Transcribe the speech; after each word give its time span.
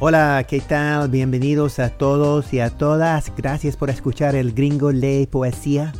Hola, 0.00 0.44
¿qué 0.48 0.60
tal? 0.60 1.08
Bienvenidos 1.08 1.78
a 1.78 1.88
todos 1.88 2.52
y 2.52 2.58
a 2.58 2.70
todas. 2.70 3.32
Gracias 3.36 3.76
por 3.76 3.90
escuchar 3.90 4.34
el 4.34 4.52
gringo 4.52 4.90
lee 4.90 5.28
poesía. 5.30 5.92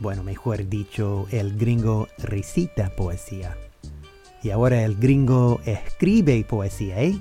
Bueno, 0.00 0.24
mejor 0.24 0.68
dicho, 0.68 1.28
el 1.30 1.56
gringo 1.56 2.08
recita 2.18 2.90
poesía. 2.96 3.56
Y 4.42 4.50
ahora 4.50 4.82
el 4.82 4.96
gringo 4.96 5.60
escribe 5.66 6.44
poesía, 6.44 7.00
¿eh? 7.00 7.16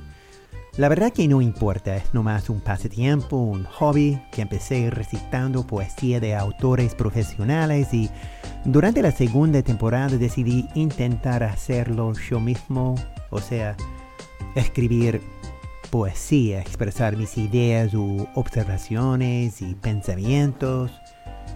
La 0.76 0.90
verdad 0.90 1.14
que 1.14 1.28
no 1.28 1.40
importa, 1.40 1.98
es 1.98 2.16
nomás 2.16 2.50
un 2.50 2.62
pasatiempo, 2.62 3.38
un 3.38 3.64
hobby 3.66 4.20
que 4.32 4.42
empecé 4.42 4.90
recitando 4.90 5.68
poesía 5.68 6.20
de 6.20 6.36
autores 6.36 6.96
profesionales 6.96 7.94
y 7.94 8.10
durante 8.66 9.04
la 9.04 9.12
segunda 9.12 9.62
temporada 9.62 10.18
decidí 10.18 10.68
intentar 10.74 11.44
hacerlo 11.44 12.14
yo 12.14 12.40
mismo, 12.40 12.96
o 13.30 13.40
sea, 13.40 13.78
escribir 14.56 15.22
poesía, 15.90 16.62
expresar 16.62 17.18
mis 17.18 17.38
ideas 17.38 17.94
u 17.94 18.28
observaciones 18.36 19.62
y 19.62 19.76
pensamientos, 19.76 20.92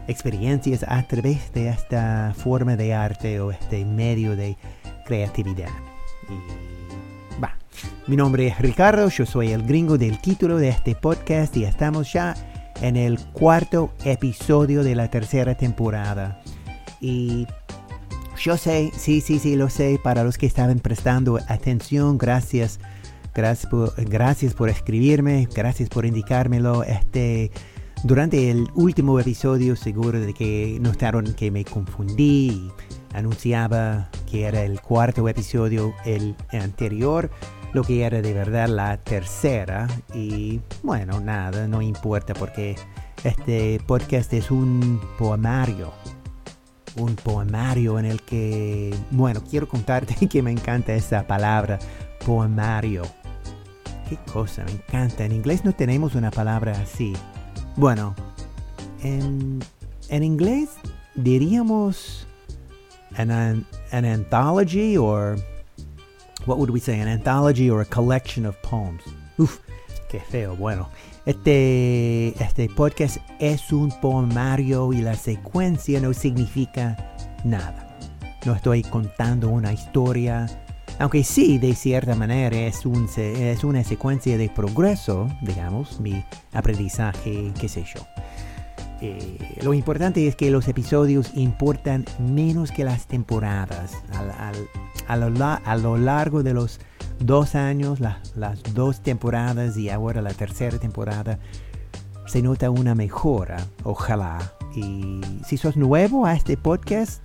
experiencias 0.08 0.84
a 0.88 1.04
través 1.04 1.52
de 1.54 1.70
esta 1.70 2.34
forma 2.36 2.76
de 2.76 2.94
arte 2.94 3.40
o 3.40 3.52
este 3.52 3.86
medio 3.86 4.36
de 4.36 4.58
creatividad. 5.06 5.70
Y 6.30 7.42
va, 7.42 7.58
mi 8.08 8.16
nombre 8.16 8.48
es 8.48 8.60
Ricardo, 8.60 9.10
yo 9.10 9.26
soy 9.26 9.52
el 9.52 9.64
gringo 9.64 9.98
del 9.98 10.20
título 10.20 10.58
de 10.58 10.70
este 10.70 10.96
podcast 10.96 11.56
y 11.58 11.66
estamos 11.66 12.12
ya 12.12 12.36
en 12.82 12.98
el 12.98 13.20
cuarto 13.20 13.94
episodio 14.04 14.84
de 14.84 14.96
la 14.96 15.10
tercera 15.10 15.56
temporada. 15.56 16.42
Y 17.00 17.48
yo 18.38 18.58
sé, 18.58 18.92
sí, 18.98 19.22
sí, 19.22 19.40
sí, 19.40 19.56
lo 19.56 19.70
sé, 19.70 20.00
para 20.04 20.24
los 20.24 20.38
que 20.38 20.48
estaban 20.48 20.80
prestando 20.80 21.40
atención, 21.48 22.18
gracias 22.18 22.80
Gracias 23.36 24.54
por, 24.54 24.70
escribirme, 24.70 25.48
gracias 25.56 25.90
por 25.90 26.06
indicármelo. 26.06 26.84
Este, 26.84 27.52
durante 28.04 28.52
el 28.52 28.68
último 28.76 29.20
episodio 29.20 29.76
seguro 29.76 30.20
de 30.20 30.34
que 30.34 30.78
notaron 30.80 31.34
que 31.34 31.50
me 31.50 31.66
confundí 31.66 32.72
anunciaba 33.14 34.10
que 34.30 34.44
era 34.44 34.64
el 34.64 34.82
cuarto 34.82 35.28
episodio 35.28 35.94
el 36.06 36.36
anterior, 36.52 37.32
lo 37.74 37.84
que 37.84 38.04
era 38.04 38.22
de 38.22 38.34
verdad 38.34 38.68
la 38.68 38.98
tercera. 38.98 39.88
Y 40.14 40.62
bueno, 40.84 41.20
nada, 41.20 41.68
no 41.68 41.82
importa 41.82 42.36
porque 42.36 42.76
este 43.24 43.80
podcast 43.88 44.32
es 44.34 44.52
un 44.52 45.02
poemario. 45.18 45.92
Un 46.98 47.16
poemario 47.16 47.98
en 47.98 48.06
el 48.06 48.22
que, 48.22 48.96
bueno, 49.10 49.42
quiero 49.50 49.68
contarte 49.68 50.28
que 50.30 50.44
me 50.44 50.52
encanta 50.52 50.94
esa 50.94 51.26
palabra, 51.26 51.80
poemario 52.24 53.04
qué 54.16 54.32
cosa, 54.32 54.64
me 54.66 54.72
encanta. 54.72 55.26
En 55.26 55.32
inglés 55.32 55.64
no 55.64 55.74
tenemos 55.74 56.16
una 56.16 56.32
palabra 56.32 56.74
así. 56.74 57.14
Bueno, 57.76 58.16
en, 59.02 59.60
en 60.10 60.24
inglés 60.24 60.70
diríamos 61.16 62.28
an, 63.16 63.32
an, 63.32 63.66
an 63.92 64.06
anthology 64.06 64.98
or 64.98 65.38
what 66.46 66.58
would 66.58 66.70
we 66.70 66.80
say? 66.80 67.00
An 67.00 67.08
anthology 67.08 67.70
or 67.70 67.82
a 67.82 67.86
collection 67.86 68.46
of 68.46 68.56
poems. 68.62 69.04
Uf, 69.38 69.60
qué 70.10 70.20
feo. 70.20 70.56
Bueno, 70.56 70.90
este, 71.26 72.30
este 72.44 72.70
podcast 72.70 73.18
es 73.40 73.72
un 73.72 73.92
poemario 74.02 74.94
y 74.94 75.02
la 75.02 75.16
secuencia 75.16 76.00
no 76.00 76.14
significa 76.14 77.16
nada. 77.44 77.98
No 78.46 78.54
estoy 78.54 78.84
contando 78.84 79.50
una 79.50 79.72
historia 79.72 80.63
aunque 81.00 81.24
sí, 81.24 81.58
de 81.58 81.74
cierta 81.76 82.16
manera 82.16 82.56
es, 82.56 82.86
un, 82.86 83.10
es 83.18 83.64
una 83.64 83.84
secuencia 83.84 84.38
de 84.38 84.50
progreso, 84.50 85.28
digamos, 85.42 86.00
mi 86.00 86.24
aprendizaje, 86.54 87.52
qué 87.60 87.68
sé 87.68 87.84
yo. 87.84 88.02
Eh, 89.02 89.60
lo 89.62 89.74
importante 89.74 90.26
es 90.28 90.36
que 90.38 90.50
los 90.50 90.68
episodios 90.70 91.32
importan 91.36 92.06
menos 92.20 92.72
que 92.72 92.86
las 92.86 93.08
temporadas. 93.08 93.92
a, 95.08 95.18
lo, 95.18 95.98
largo 95.98 96.42
de 96.42 96.54
los 96.54 96.80
dos 97.20 97.56
años, 97.56 98.00
las 98.00 98.64
dos 98.74 99.02
temporadas 99.02 99.76
y 99.76 99.90
ahora 99.90 100.22
la 100.22 100.34
tercera 100.34 100.78
temporada, 100.78 101.40
se 102.28 102.42
nota 102.42 102.70
una 102.70 102.96
mejora, 102.96 103.58
ojalá. 103.84 104.40
Y 104.74 105.20
si 105.46 105.58
sos 105.58 105.76
nuevo 105.76 106.26
a 106.26 106.34
este 106.34 106.56
podcast, 106.56 107.22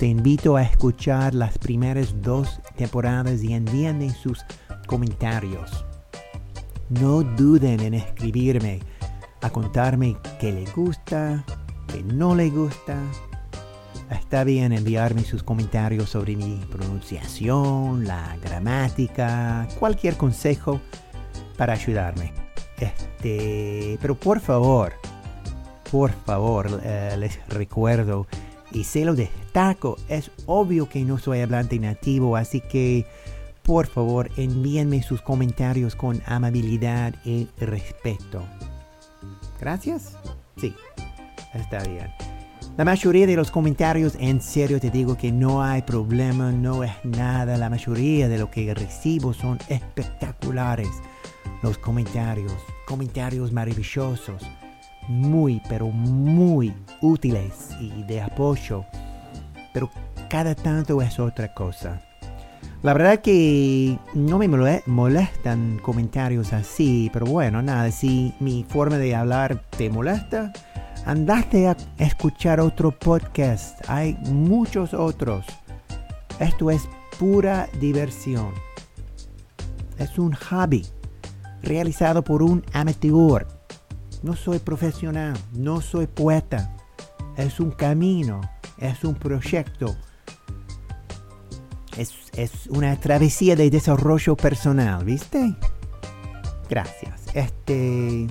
te 0.00 0.06
invito 0.06 0.56
a 0.56 0.62
escuchar 0.62 1.34
las 1.34 1.58
primeras 1.58 2.22
dos 2.22 2.58
temporadas 2.74 3.42
y 3.42 3.52
envíenme 3.52 4.08
sus 4.08 4.42
comentarios. 4.86 5.84
No 6.88 7.22
duden 7.22 7.80
en 7.80 7.92
escribirme, 7.92 8.80
a 9.42 9.50
contarme 9.50 10.16
qué 10.40 10.52
le 10.52 10.64
gusta, 10.72 11.44
qué 11.86 12.02
no 12.02 12.34
le 12.34 12.48
gusta. 12.48 12.96
Está 14.10 14.42
bien 14.42 14.72
enviarme 14.72 15.22
sus 15.22 15.42
comentarios 15.42 16.08
sobre 16.08 16.34
mi 16.34 16.56
pronunciación, 16.70 18.06
la 18.06 18.38
gramática, 18.42 19.68
cualquier 19.78 20.16
consejo 20.16 20.80
para 21.58 21.74
ayudarme. 21.74 22.32
Este, 22.78 23.98
pero 24.00 24.14
por 24.14 24.40
favor, 24.40 24.94
por 25.90 26.10
favor, 26.10 26.80
eh, 26.84 27.16
les 27.18 27.38
recuerdo 27.50 28.26
y 28.72 28.84
se 28.84 29.04
lo 29.04 29.14
destaco, 29.14 29.96
es 30.08 30.30
obvio 30.46 30.88
que 30.88 31.04
no 31.04 31.18
soy 31.18 31.40
hablante 31.40 31.78
nativo, 31.78 32.36
así 32.36 32.60
que 32.60 33.06
por 33.62 33.86
favor 33.86 34.30
envíenme 34.36 35.02
sus 35.02 35.22
comentarios 35.22 35.94
con 35.94 36.22
amabilidad 36.26 37.14
y 37.24 37.48
respeto. 37.58 38.42
Gracias. 39.60 40.16
Sí, 40.56 40.74
está 41.54 41.82
bien. 41.84 42.08
La 42.76 42.84
mayoría 42.84 43.26
de 43.26 43.36
los 43.36 43.50
comentarios, 43.50 44.16
en 44.18 44.40
serio 44.40 44.80
te 44.80 44.90
digo 44.90 45.16
que 45.16 45.32
no 45.32 45.62
hay 45.62 45.82
problema, 45.82 46.50
no 46.50 46.82
es 46.82 46.92
nada. 47.04 47.58
La 47.58 47.68
mayoría 47.68 48.28
de 48.28 48.38
lo 48.38 48.50
que 48.50 48.72
recibo 48.74 49.34
son 49.34 49.58
espectaculares. 49.68 50.88
Los 51.62 51.76
comentarios, 51.76 52.54
comentarios 52.86 53.52
maravillosos 53.52 54.42
muy, 55.10 55.60
pero 55.68 55.88
muy 55.88 56.72
útiles 57.00 57.70
y 57.80 58.04
de 58.04 58.22
apoyo. 58.22 58.84
Pero 59.74 59.90
cada 60.28 60.54
tanto 60.54 61.02
es 61.02 61.18
otra 61.18 61.52
cosa. 61.52 62.00
La 62.82 62.94
verdad 62.94 63.20
que 63.20 63.98
no 64.14 64.38
me 64.38 64.48
molestan 64.86 65.78
comentarios 65.82 66.52
así, 66.52 67.10
pero 67.12 67.26
bueno, 67.26 67.60
nada, 67.60 67.90
si 67.90 68.32
mi 68.40 68.64
forma 68.66 68.96
de 68.96 69.14
hablar 69.14 69.60
te 69.76 69.90
molesta, 69.90 70.52
andate 71.04 71.68
a 71.68 71.76
escuchar 71.98 72.60
otro 72.60 72.90
podcast. 72.90 73.78
Hay 73.88 74.16
muchos 74.30 74.94
otros. 74.94 75.44
Esto 76.38 76.70
es 76.70 76.88
pura 77.18 77.68
diversión. 77.80 78.52
Es 79.98 80.18
un 80.18 80.32
hobby 80.32 80.86
realizado 81.62 82.22
por 82.22 82.42
un 82.42 82.64
amateur 82.72 83.59
no 84.22 84.36
soy 84.36 84.58
profesional, 84.58 85.36
no 85.52 85.80
soy 85.80 86.06
poeta. 86.06 86.76
Es 87.36 87.60
un 87.60 87.70
camino, 87.70 88.40
es 88.78 89.04
un 89.04 89.14
proyecto. 89.14 89.96
Es, 91.96 92.14
es 92.34 92.66
una 92.68 92.98
travesía 92.98 93.56
de 93.56 93.70
desarrollo 93.70 94.36
personal, 94.36 95.04
¿viste? 95.04 95.54
Gracias. 96.68 97.22
Este. 97.34 98.28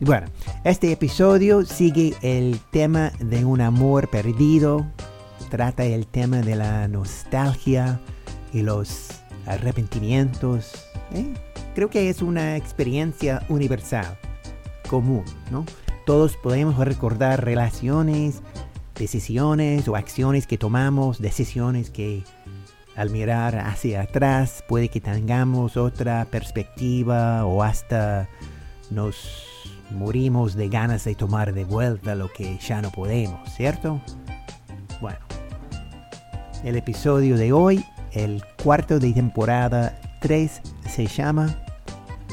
Bueno, 0.00 0.26
este 0.64 0.92
episodio 0.92 1.64
sigue 1.64 2.14
el 2.22 2.60
tema 2.70 3.12
de 3.20 3.44
un 3.44 3.60
amor 3.60 4.08
perdido. 4.10 4.86
Trata 5.50 5.84
el 5.84 6.06
tema 6.06 6.38
de 6.38 6.56
la 6.56 6.88
nostalgia 6.88 8.00
y 8.52 8.62
los 8.62 9.08
arrepentimientos. 9.46 10.72
¿eh? 11.12 11.32
Creo 11.74 11.90
que 11.90 12.08
es 12.08 12.22
una 12.22 12.56
experiencia 12.56 13.42
universal 13.48 14.18
común, 14.94 15.24
¿no? 15.50 15.64
Todos 16.06 16.36
podemos 16.36 16.76
recordar 16.78 17.44
relaciones, 17.44 18.42
decisiones 18.94 19.88
o 19.88 19.96
acciones 19.96 20.46
que 20.46 20.56
tomamos, 20.56 21.18
decisiones 21.20 21.90
que 21.90 22.22
al 22.94 23.10
mirar 23.10 23.58
hacia 23.58 24.02
atrás 24.02 24.62
puede 24.68 24.88
que 24.88 25.00
tengamos 25.00 25.76
otra 25.76 26.26
perspectiva 26.26 27.44
o 27.44 27.64
hasta 27.64 28.28
nos 28.92 29.16
morimos 29.90 30.54
de 30.54 30.68
ganas 30.68 31.04
de 31.04 31.16
tomar 31.16 31.52
de 31.54 31.64
vuelta 31.64 32.14
lo 32.14 32.32
que 32.32 32.56
ya 32.58 32.80
no 32.80 32.92
podemos, 32.92 33.52
¿cierto? 33.52 34.00
Bueno, 35.00 35.18
el 36.62 36.76
episodio 36.76 37.36
de 37.36 37.52
hoy, 37.52 37.84
el 38.12 38.44
cuarto 38.62 39.00
de 39.00 39.12
temporada 39.12 39.98
3, 40.20 40.62
se 40.88 41.06
llama 41.08 41.52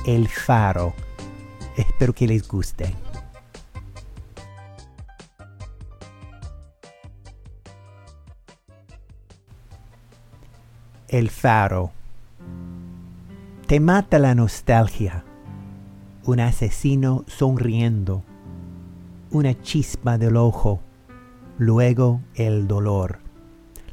El 0.06 0.28
Faro. 0.28 0.94
Espero 1.76 2.14
que 2.14 2.28
les 2.28 2.48
guste. 2.48 2.94
El 11.08 11.30
faro. 11.30 11.92
Te 13.68 13.80
mata 13.80 14.18
la 14.20 14.34
nostalgia, 14.34 15.26
un 16.26 16.40
asesino 16.40 17.26
sonriendo, 17.28 18.24
una 19.30 19.60
chispa 19.62 20.18
del 20.18 20.38
ojo, 20.38 20.82
luego 21.58 22.22
el 22.36 22.68
dolor, 22.68 23.20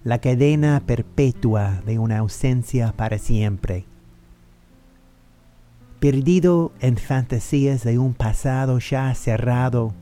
la 0.05 0.21
cadena 0.21 0.83
perpetua 0.85 1.83
de 1.87 1.99
una 1.99 2.19
ausencia 2.19 2.93
para 2.97 3.19
siempre. 3.19 3.88
Perdido 6.01 6.71
en 6.79 6.97
fantasías 6.97 7.83
de 7.83 7.99
un 7.99 8.15
pasado 8.15 8.79
ya 8.79 9.13
cerrado, 9.17 9.95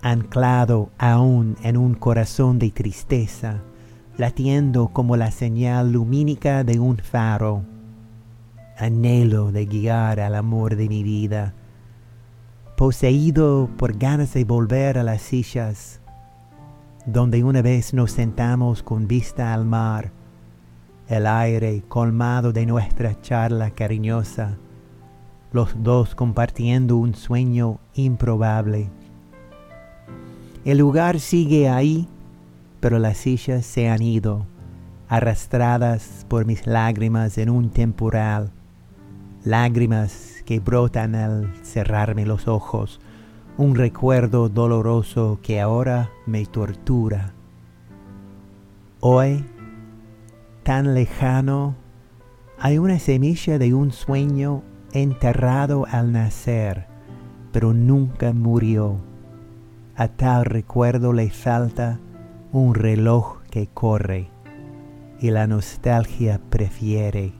anclado 0.00 0.88
aún 0.96 1.58
en 1.62 1.76
un 1.76 1.92
corazón 1.92 2.58
de 2.58 2.70
tristeza, 2.70 3.60
latiendo 4.16 4.88
como 4.88 5.18
la 5.18 5.30
señal 5.30 5.92
lumínica 5.92 6.64
de 6.64 6.80
un 6.80 6.96
faro. 6.96 7.64
Anhelo 8.78 9.52
de 9.52 9.66
guiar 9.66 10.20
al 10.20 10.34
amor 10.34 10.74
de 10.74 10.88
mi 10.88 11.02
vida, 11.02 11.52
poseído 12.74 13.68
por 13.76 13.98
ganas 13.98 14.32
de 14.32 14.44
volver 14.44 14.96
a 14.96 15.02
las 15.02 15.20
sillas, 15.20 16.00
donde 17.04 17.44
una 17.44 17.60
vez 17.60 17.92
nos 17.92 18.10
sentamos 18.10 18.82
con 18.82 19.06
vista 19.06 19.52
al 19.52 19.66
mar, 19.66 20.12
el 21.08 21.26
aire 21.26 21.82
colmado 21.88 22.54
de 22.54 22.64
nuestra 22.64 23.20
charla 23.20 23.70
cariñosa, 23.70 24.56
los 25.54 25.82
dos 25.82 26.14
compartiendo 26.14 26.98
un 26.98 27.14
sueño 27.14 27.80
improbable 27.94 28.90
el 30.64 30.78
lugar 30.78 31.20
sigue 31.20 31.68
ahí, 31.68 32.08
pero 32.80 32.98
las 32.98 33.18
sillas 33.18 33.66
se 33.66 33.90
han 33.90 34.00
ido, 34.00 34.46
arrastradas 35.08 36.24
por 36.26 36.46
mis 36.46 36.66
lágrimas 36.66 37.36
en 37.36 37.50
un 37.50 37.68
temporal, 37.68 38.50
lágrimas 39.44 40.42
que 40.46 40.60
brotan 40.60 41.14
al 41.14 41.54
cerrarme 41.62 42.24
los 42.24 42.48
ojos, 42.48 42.98
un 43.58 43.74
recuerdo 43.74 44.48
doloroso 44.48 45.38
que 45.42 45.60
ahora 45.60 46.08
me 46.24 46.46
tortura. 46.46 47.34
Hoy, 49.00 49.44
tan 50.62 50.94
lejano, 50.94 51.74
hay 52.58 52.78
una 52.78 52.98
semilla 52.98 53.58
de 53.58 53.74
un 53.74 53.92
sueño 53.92 54.62
enterrado 54.94 55.86
al 55.90 56.12
nacer, 56.12 56.86
pero 57.52 57.74
nunca 57.74 58.32
murió 58.32 59.00
a 59.96 60.08
tal 60.08 60.44
recuerdo 60.44 61.12
le 61.12 61.30
falta 61.30 62.00
un 62.50 62.74
reloj 62.74 63.42
que 63.50 63.68
corre 63.68 64.28
y 65.20 65.30
la 65.30 65.46
nostalgia 65.46 66.40
prefiere 66.50 67.32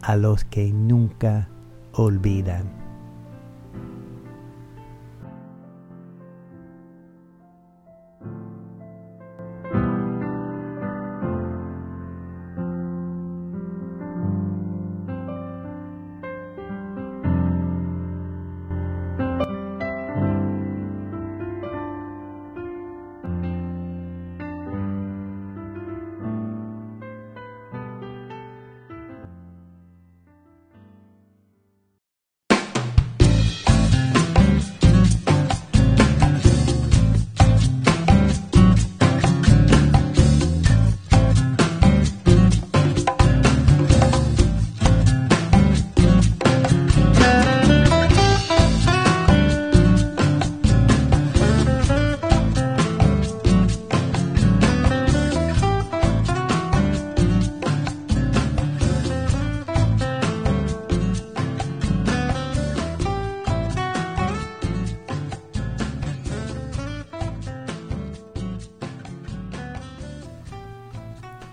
a 0.00 0.16
los 0.16 0.44
que 0.44 0.72
nunca 0.72 1.48
olvidan. 1.92 2.79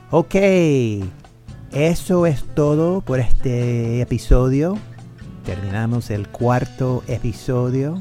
Ok, 0.09 0.35
eso 1.73 2.25
es 2.25 2.45
todo 2.55 3.01
por 3.01 3.19
este 3.19 3.99
episodio. 3.99 4.77
Terminamos 5.45 6.11
el 6.11 6.29
cuarto 6.29 7.03
episodio. 7.07 7.99